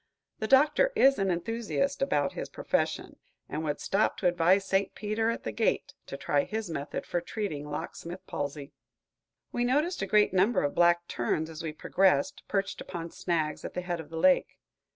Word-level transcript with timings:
The 0.39 0.47
Doctor 0.47 0.91
is 0.95 1.19
an 1.19 1.29
enthusiast 1.29 2.01
in 2.01 2.29
his 2.31 2.49
profession, 2.49 3.17
and 3.47 3.63
would 3.63 3.79
stop 3.79 4.17
to 4.17 4.27
advise 4.27 4.65
St. 4.65 4.95
Peter, 4.95 5.29
at 5.29 5.43
the 5.43 5.51
gate, 5.51 5.93
to 6.07 6.17
try 6.17 6.41
his 6.43 6.71
method 6.71 7.05
for 7.05 7.21
treating 7.21 7.69
locksmith 7.69 8.25
palsy. 8.25 8.73
We 9.51 9.63
noticed 9.63 10.01
a 10.01 10.07
great 10.07 10.33
number 10.33 10.63
of 10.63 10.73
black 10.73 11.07
terns 11.07 11.51
as 11.51 11.61
we 11.61 11.71
progressed, 11.71 12.41
perched 12.47 12.81
upon 12.81 13.11
snags 13.11 13.63
at 13.63 13.75
the 13.75 13.81
head 13.81 13.99
of 13.99 14.09
the 14.09 14.17
lake. 14.17 14.57